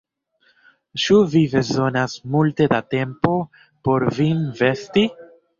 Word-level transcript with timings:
Ĉu 1.03 1.17
vi 1.33 1.41
bezonas 1.51 2.17
multe 2.37 2.69
da 2.73 2.81
tempo 2.97 3.37
por 3.89 4.11
vin 4.21 4.45
vesti? 4.65 5.09